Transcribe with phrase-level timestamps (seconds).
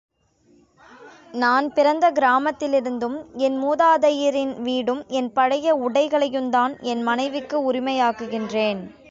[1.33, 3.17] நான் பிறந்த கிராமத்திலிருக்கும்
[3.37, 8.91] என் மூதாதையரின் வீடும், என் பழைய உடைகளையுந்தான் என் மனைவிக்கு உரிமையாக்குகின்றேன்.